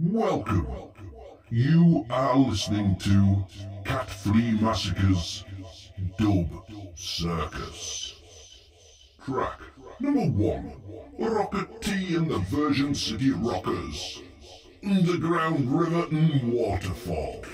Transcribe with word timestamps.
Welcome. 0.00 0.66
You 1.50 2.06
are 2.10 2.36
listening 2.36 2.96
to 3.00 3.44
Cat 3.84 4.08
Flea 4.08 4.52
Massacre's 4.52 5.44
Dub 6.18 6.46
Circus. 6.94 8.14
Track 9.24 9.60
number 10.00 10.26
one 10.26 10.72
Rocket 11.18 11.82
T 11.82 12.16
and 12.16 12.30
the 12.30 12.38
Virgin 12.38 12.94
City 12.94 13.30
Rockers. 13.30 14.22
Underground 14.84 15.70
Riverton 15.70 16.50
Waterfall. 16.52 17.44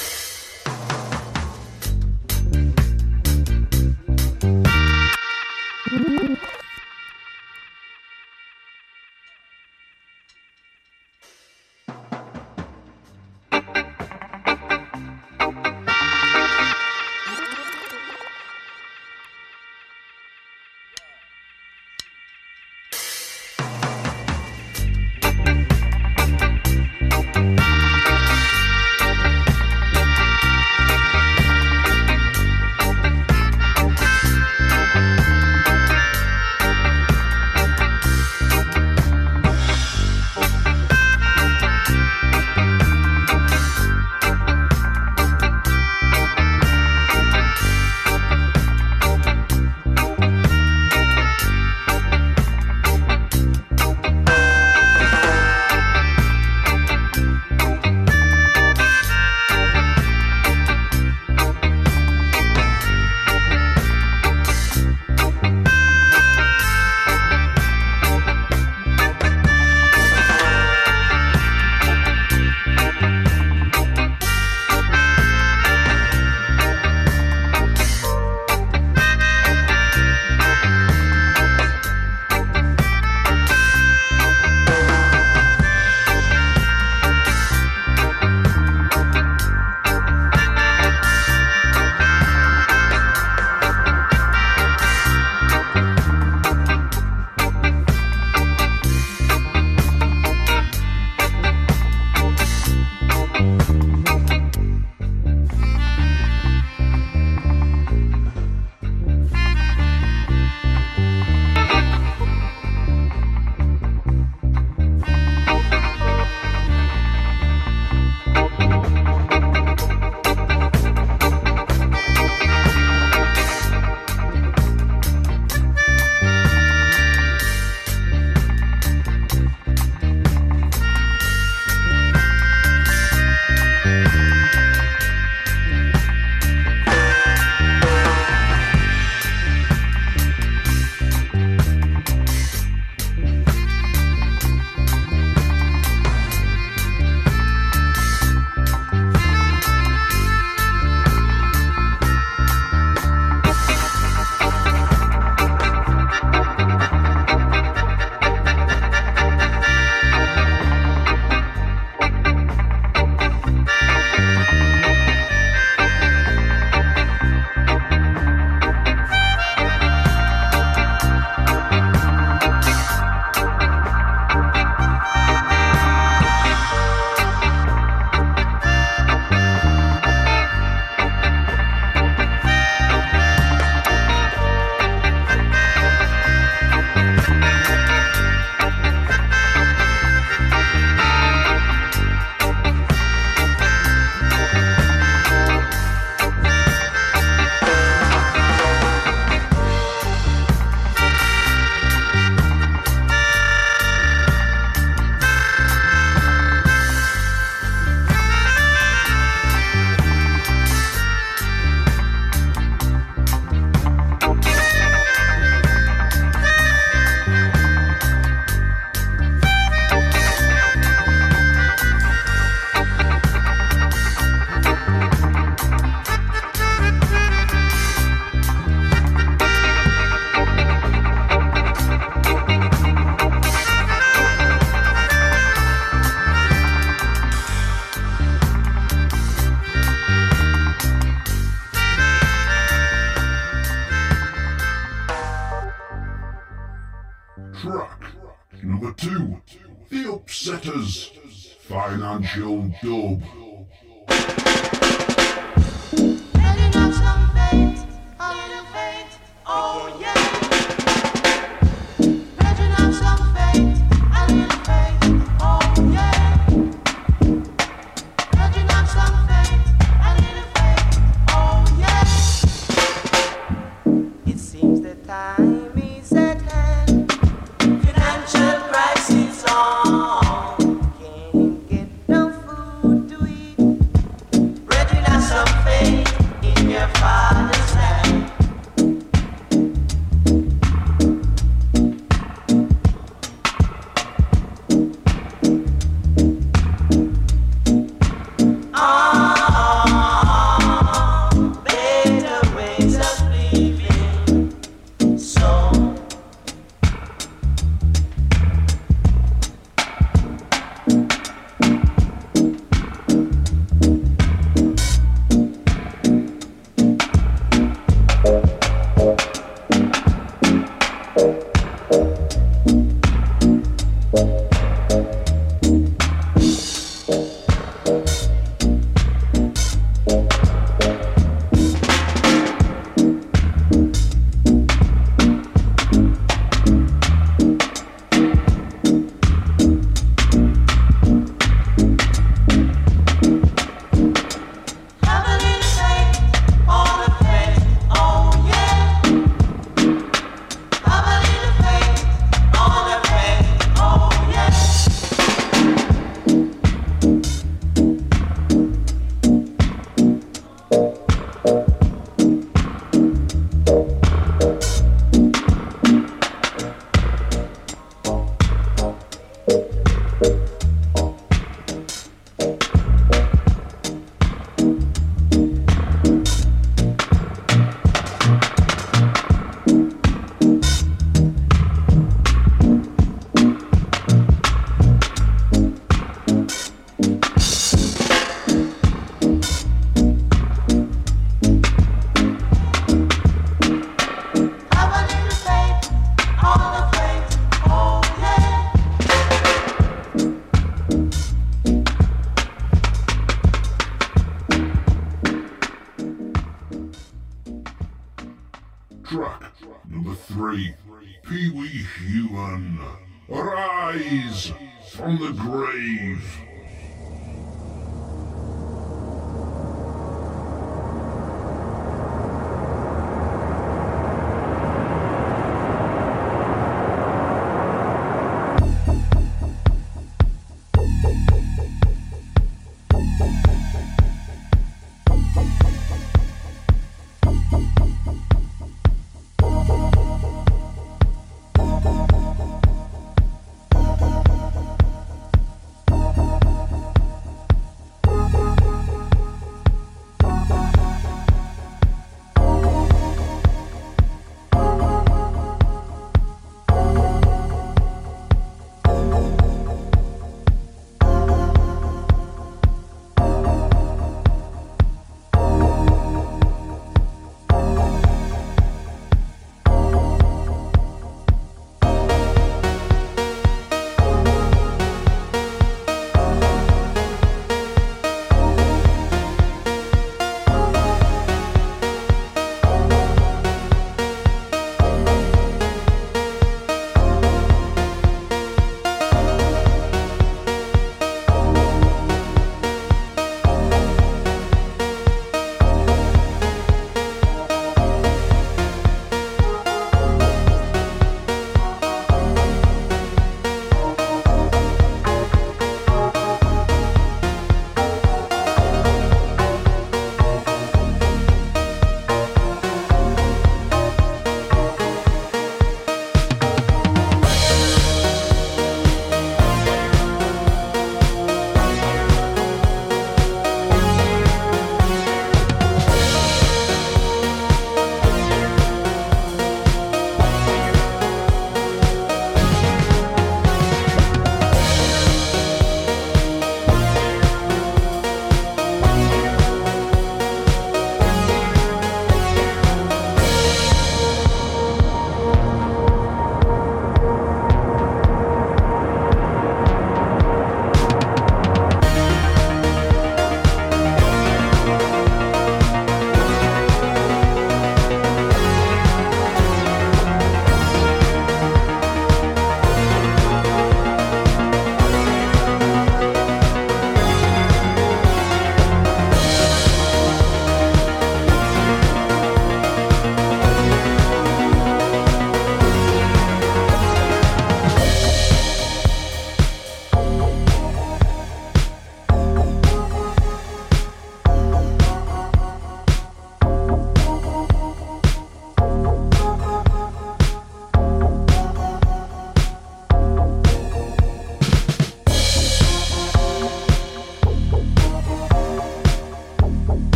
Financial 252.80 253.37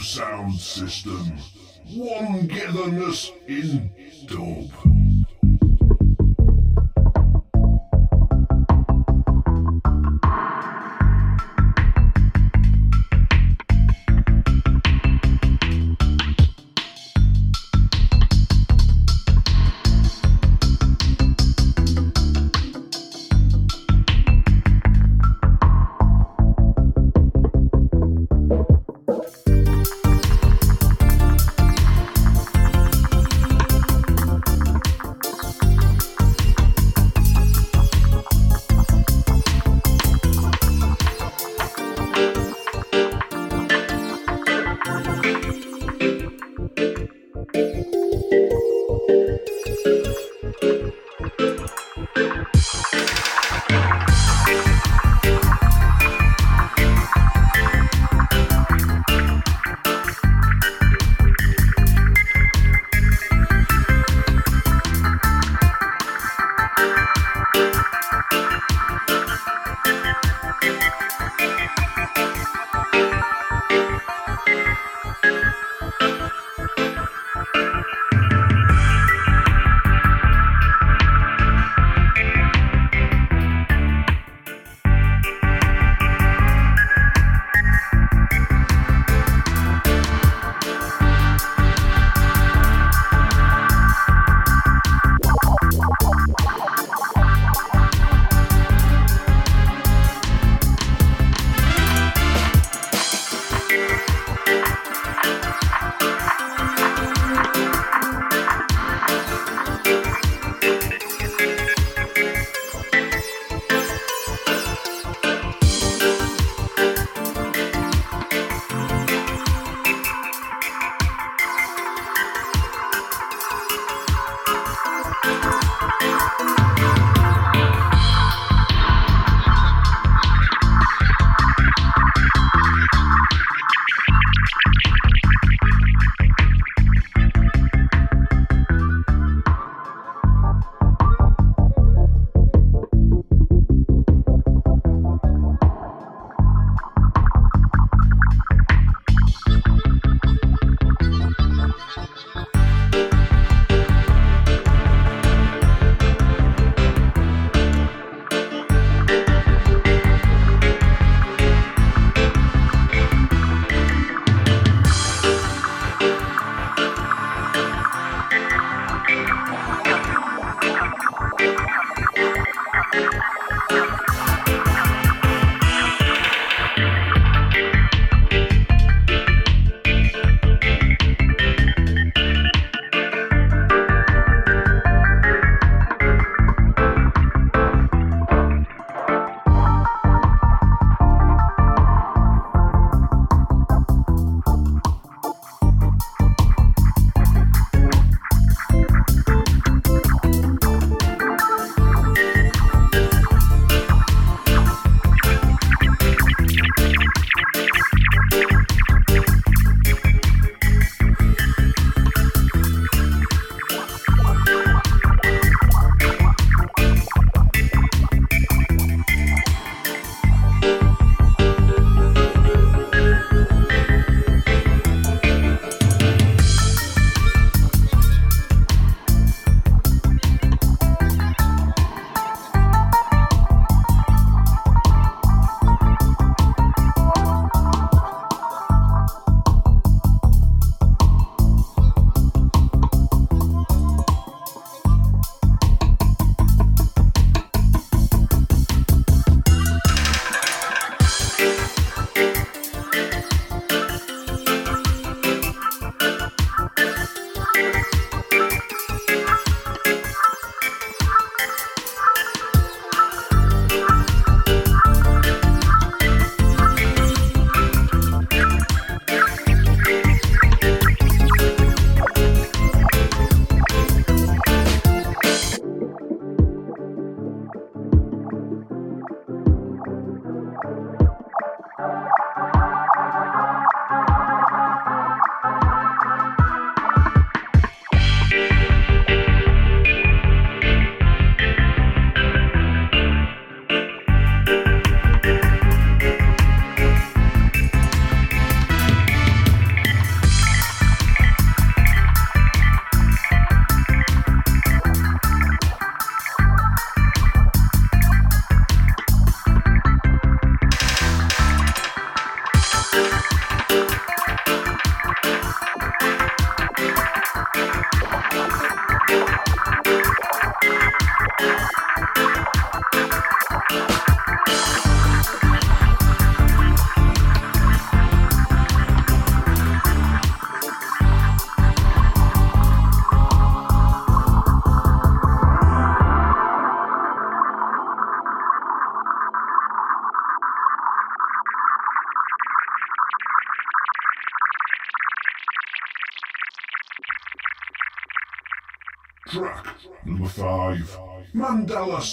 Sound 0.00 0.58
System. 0.60 1.38
One 1.94 2.46
Getherness 2.46 3.32
in 3.46 3.90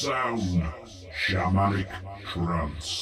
Sound, 0.05 0.61
Shamanic 1.11 1.89
Trance. 2.31 2.94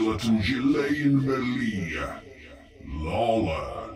Islet 0.00 0.22
Gilane 0.42 1.20
Melia. 1.26 2.22
Lala. 3.04 3.90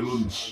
Dub 0.00 0.45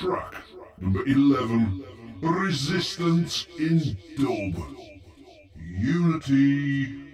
Track 0.00 0.34
number 0.78 1.04
11 1.06 1.84
Resistance 2.22 3.46
in 3.58 3.98
Dub. 4.16 4.64
Unity 5.58 7.09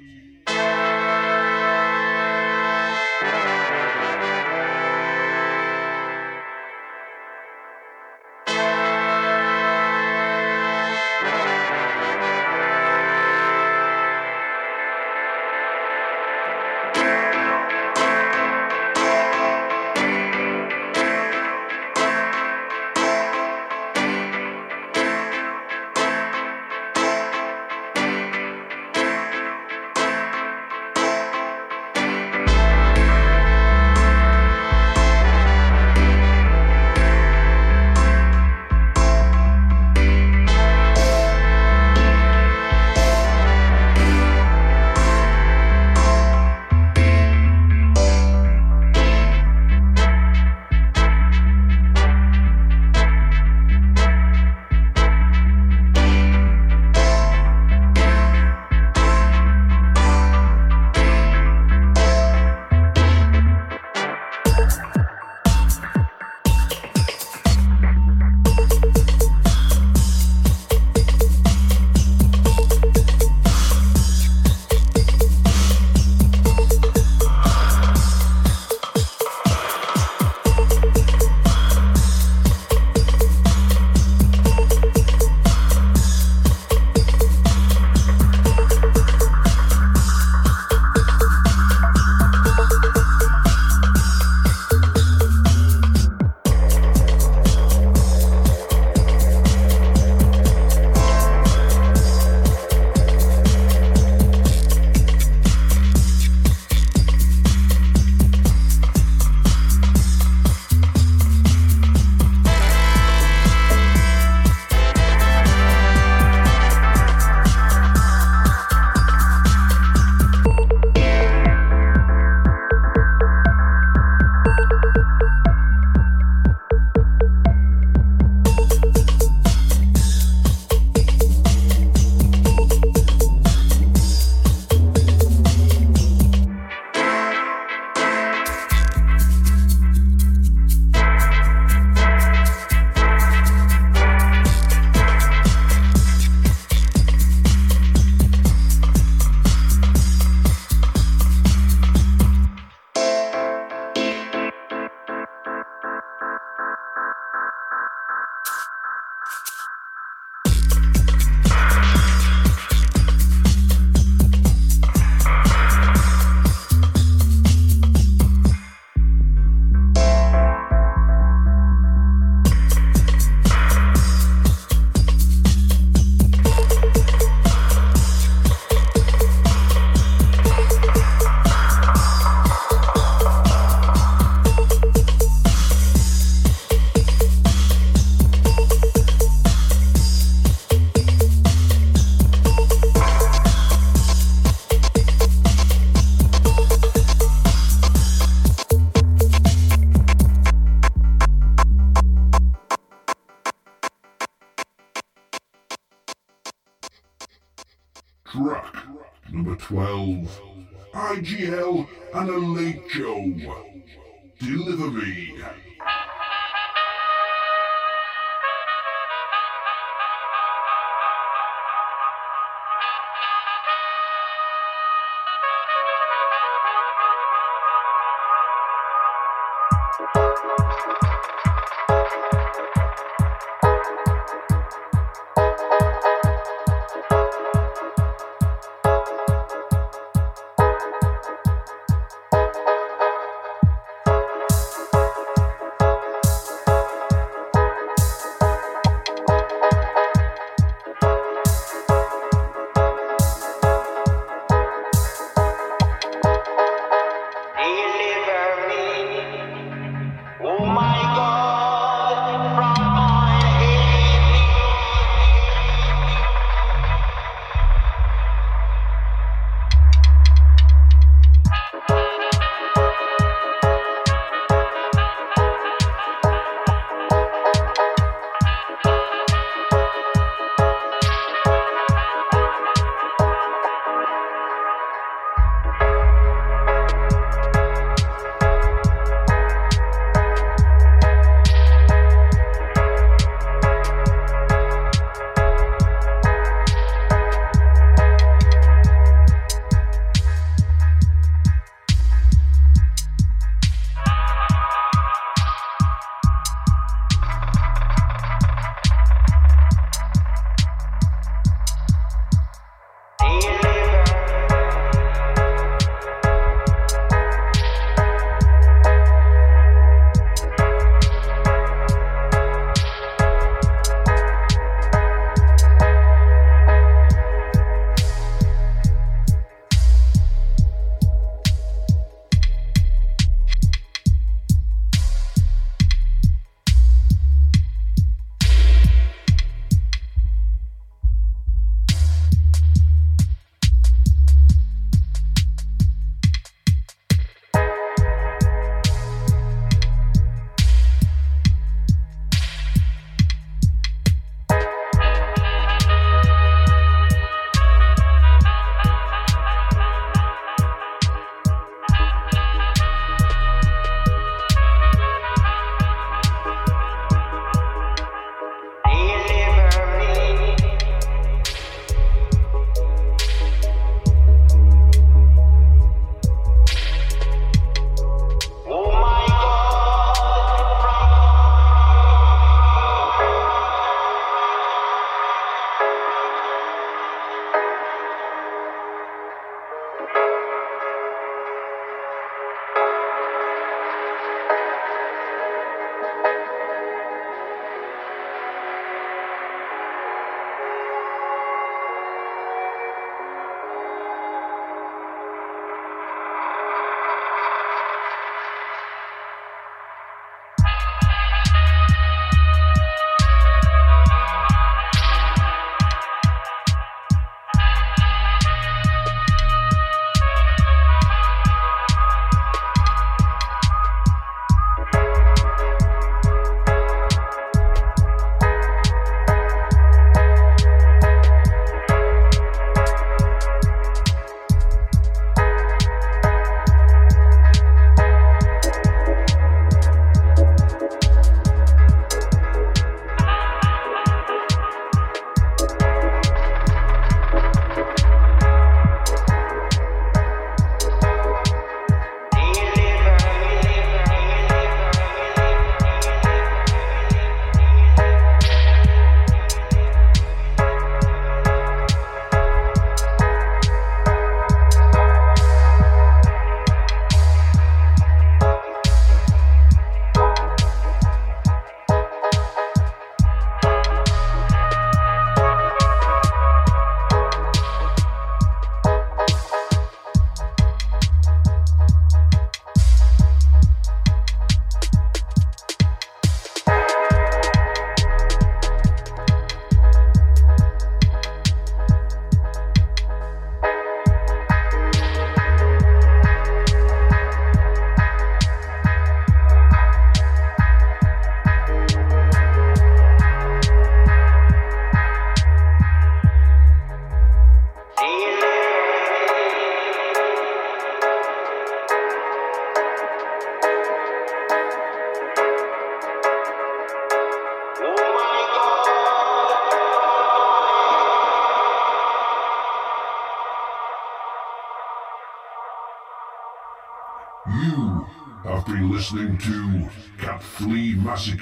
Deliver 214.77 215.76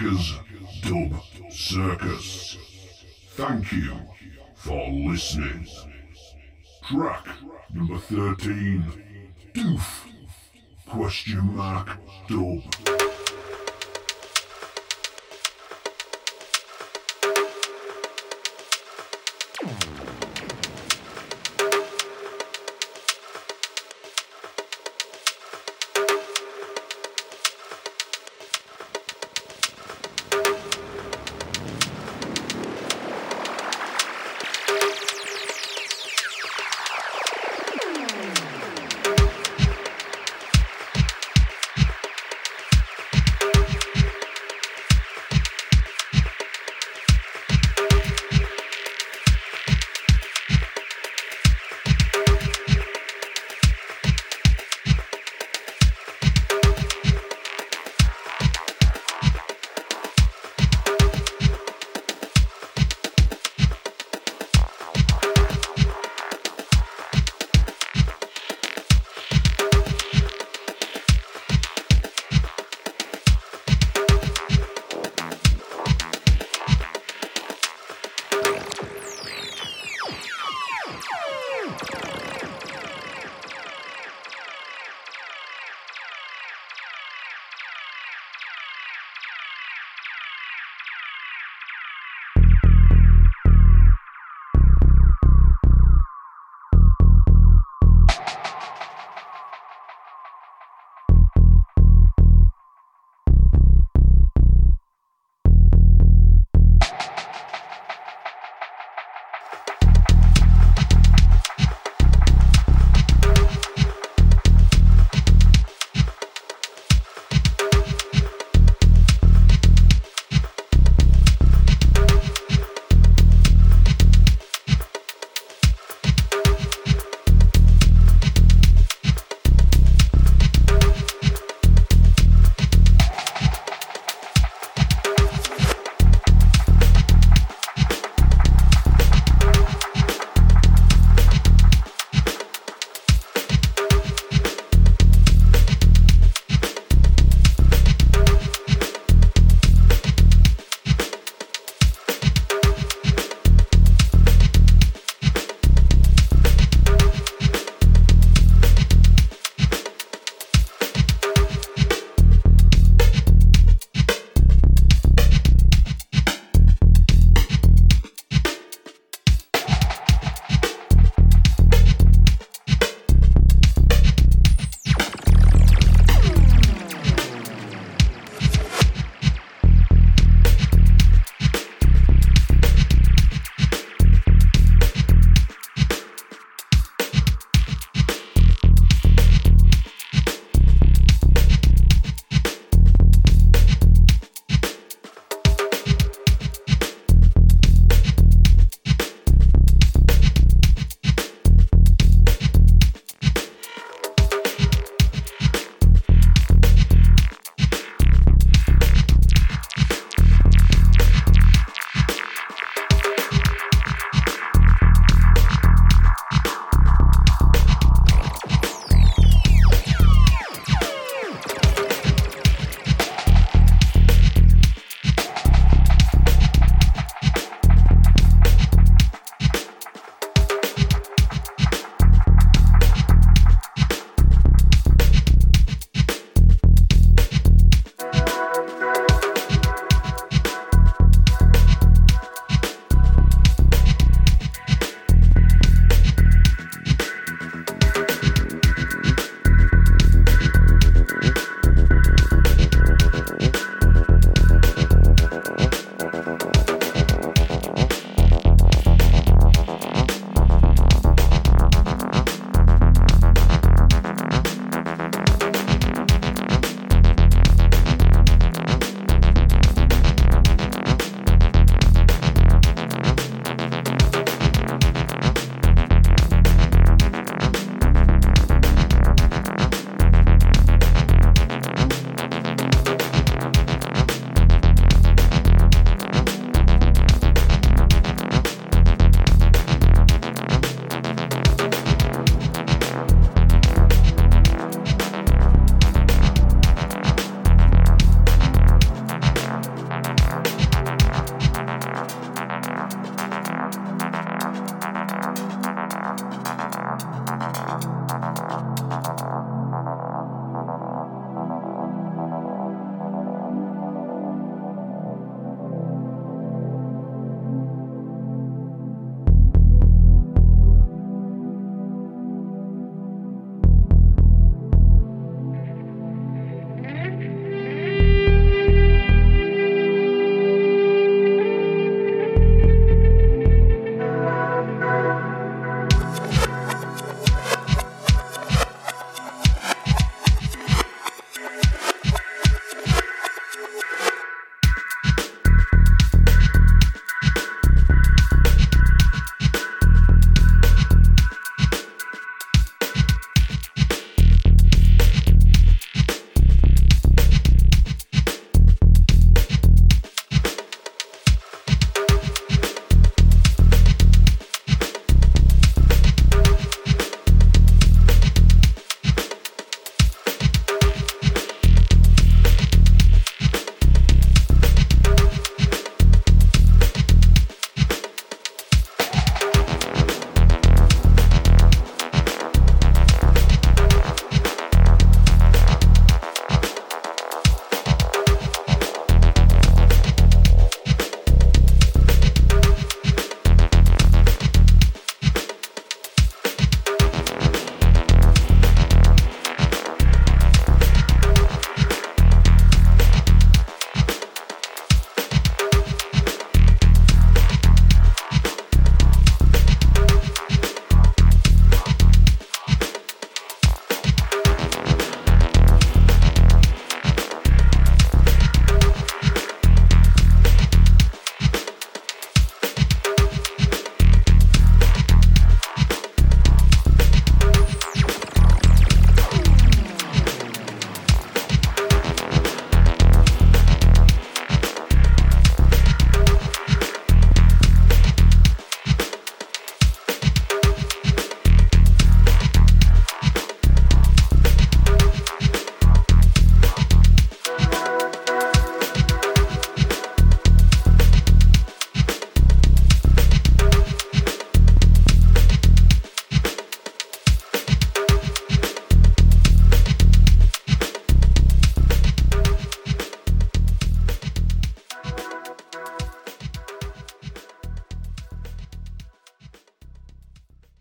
Dub 0.05 1.23
Circus. 1.51 2.59
Thank 3.31 3.73
you 3.73 3.97
for 4.55 4.91
listening. 4.91 5.67
Track 6.83 7.27
number 7.73 7.97
13. 7.97 8.85
Doof. 9.55 10.07
Question 10.87 11.57
mark. 11.57 11.97
Dub. 12.29 13.14